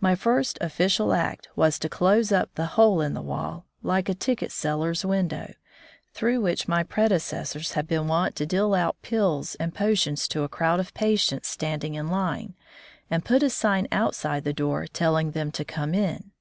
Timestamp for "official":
0.60-1.12